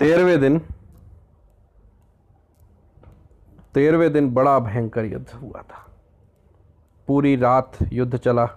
[0.00, 0.58] तेरहवें दिन
[3.74, 5.96] तेरहवें दिन बड़ा भयंकर युद्ध हुआ था।
[7.06, 8.48] पूरी रात युद्ध चला।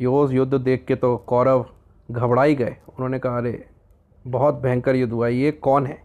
[0.00, 1.66] योज युद्ध देख के तो कौरव
[2.10, 3.68] घबरा ही गए। उन्होंने कहा, अरे,
[4.26, 6.04] बहुत भयंकर युद्ध हुआ। ये कौन है?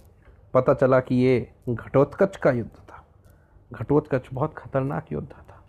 [0.54, 3.08] पता चला कि ये घटोत्कच का युद्ध था।
[3.74, 5.64] घटोत्कच बहुत खतरनाक युद्ध था।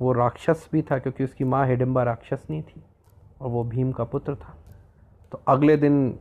[0.00, 2.84] वो राक्षस भी था, क्योंकि उसकी माँ हिडिम्बा राक्षस नहीं थी
[3.40, 4.56] और वो भीम का पुत्र था।
[5.32, 6.20] तो अगले दिन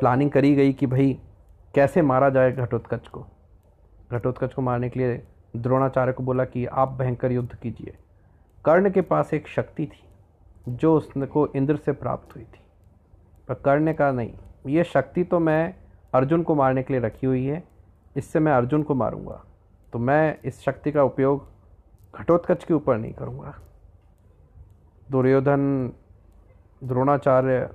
[0.00, 1.18] प्लानिंग करी गई कि भाई,
[1.74, 3.26] कैसे मारा जाए घटोत्कच को?
[4.12, 5.22] घटोत्कच को मारने के लिए
[5.56, 7.96] द्रोणाचार्य को बोला कि आप भयंकर युद्ध कीजिए।
[8.64, 10.02] कर्ण के पास एक शक्ति थी,
[10.68, 12.60] जो उसको इंद्र से प्राप्त हुई थी।
[13.48, 14.32] पर कर्ण का नहीं,
[14.66, 15.74] ये शक्ति तो मैं
[16.14, 17.62] अर्जुन को मारने के लिए रखी हुई है,
[18.16, 19.44] इससे मैं अर्जुन को मारूँगा।
[19.92, 21.48] तो मैं इस शक्ति का उपयोग
[22.14, 23.54] घटोत्कच के ऊपर नहीं करूँगा।
[25.10, 25.92] दुर्योधन,
[26.84, 27.70] द्रोणाचार्य,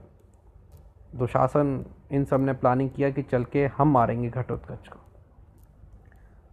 [1.16, 5.00] दुशासन इन सबने प्लानिंग किया कि चल के हम मारेंगे घटोत्कच को।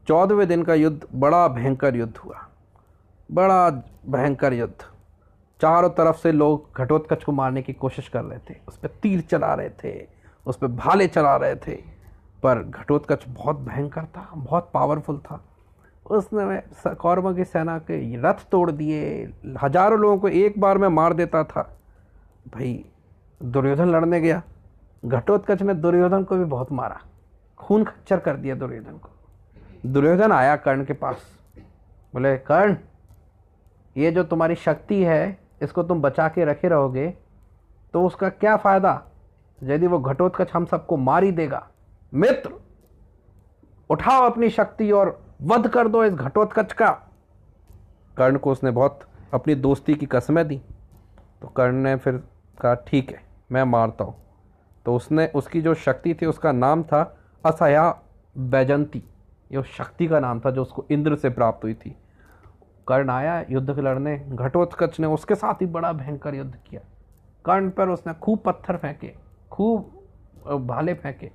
[0.09, 2.47] चौदहवें दिन का युद्ध बड़ा भयंकर युद्ध हुआ।
[3.31, 3.71] बड़ा
[4.09, 4.85] भयंकर युद्ध।
[5.61, 9.21] चारों तरफ़ से लोग घटोत्कच को मारने की कोशिश कर रहे थे। उस पर तीर
[9.21, 10.07] चला रहे थे,
[10.47, 11.75] उस पर भाले चला रहे थे।
[12.43, 15.45] पर घटोत्कच बहुत भयंकर था, बहुत पावरफुल था।
[16.07, 19.25] उसने कौरवों की सेना के रथ तोड़ दिए।
[19.63, 21.63] हज़ारों लोगों को एक बार में मार देता था।
[22.55, 22.85] भाई,
[23.43, 24.43] दुर्योधन लड़ने गया।
[25.03, 27.01] घटोत्कच ने दुर्योधन को भी बहुत मारा।
[27.59, 29.09] खून खच्चर कर दिया दुर्योधन को।
[29.87, 31.25] दुर्योधन आया कर्ण के पास।
[32.15, 32.77] बोले, कर्ण,
[33.97, 37.09] ये जो तुम्हारी शक्ति है, इसको तुम बचा के रखे रहोगे
[37.95, 39.03] तो उसका क्या फ़ायदा?
[39.59, 41.67] यदि वो घटोत्कच हम सबको मार ही देगा।
[42.13, 42.53] मित्र,
[43.91, 46.91] उठाओ अपनी शक्ति और वध कर दो इस घटोत्कच का।
[48.17, 49.01] कर्ण को उसने बहुत
[49.35, 50.61] अपनी दोस्ती की कसमें दी।
[51.43, 52.23] तो कर्ण ने फिर
[52.61, 53.23] कहा, ठीक है,
[53.53, 54.15] मैं मारता हूँ।
[54.87, 57.03] तो उसने, उसकी जो शक्ति थी, उसका नाम था
[57.45, 57.91] असया
[58.37, 59.03] बैजंती
[59.51, 61.95] ये शक्ति का नाम था जो उसको इंद्र से प्राप्त हुई थी।
[62.89, 66.81] कर्ण आया, युद्ध के लड़ने, घटोत्कच ने उसके साथ ही बड़ा भयंकर युद्ध किया।
[67.45, 69.13] कर्ण पर उसने खूब पत्थर फेंके,
[69.51, 71.31] खूब भाले फेंके।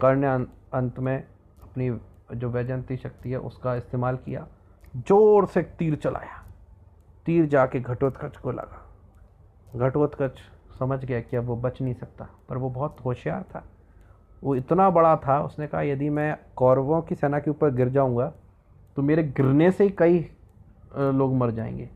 [0.00, 1.90] कर्ण ने अंत में अपनी
[2.34, 4.46] जो वैजंती शक्ति है, उसका इस्तेमाल किया।
[4.96, 6.42] ज़ोर से तीर चलाया।
[7.26, 10.38] तीर जाके घटोत्कच को लगा। घटोत्कच
[10.78, 13.64] समझ गया कि अब वो बच नहीं सकता। पर वो बहुत होशियार था।
[14.42, 18.32] वो इतना बड़ा था, उसने कहा, यदि मैं कौरवों की सेना के ऊपर गिर जाऊँगा
[18.96, 20.18] तो मेरे गिरने से ही कई
[20.96, 21.88] लोग मर जाएँगे।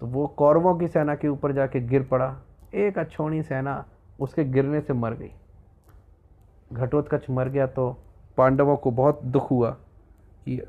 [0.00, 2.36] तो वो कौरवों की सेना के ऊपर जाके गिर पड़ा।
[2.74, 3.84] एक अच्छोनी सेना
[4.20, 5.30] उसके गिरने से मर गई।
[6.72, 7.90] घटोत्कच मर गया तो
[8.36, 9.70] पांडवों को बहुत दुख हुआ
[10.44, 10.60] कि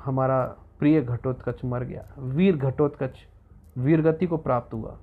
[0.00, 0.42] हमारा
[0.78, 3.16] प्रिय घटोत्कच मर गया। वीर घटोत्कच,
[3.78, 4.96] वीरगति को प्राप्त हुआ।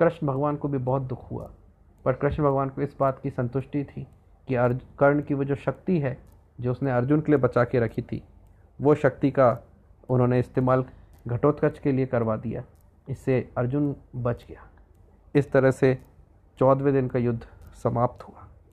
[0.00, 1.50] कृष्ण भगवान को भी बहुत दुख हुआ,
[2.04, 4.06] पर कृष्ण भगवान को इस बात की संतुष्टि थी
[4.48, 4.54] कि
[4.98, 6.18] कर्ण की वो जो शक्ति है,
[6.60, 8.22] जो उसने अर्जुन के लिए बचा के रखी थी,
[8.80, 9.58] वो शक्ति का
[10.08, 10.84] उन्होंने इस्तेमाल
[11.26, 12.62] घटोत्कच के लिए करवा दिया।
[13.08, 14.62] इससे अर्जुन बच गया।
[15.34, 15.98] इस तरह से
[16.58, 17.46] चौदहवें दिन का युद्ध
[17.82, 18.39] समाप्त हुआ।